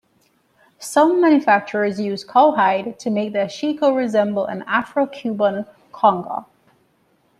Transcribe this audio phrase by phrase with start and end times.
[0.79, 6.45] Some manufacturers use cow hide to make the ashiko resemble an Afro-Cuban conga.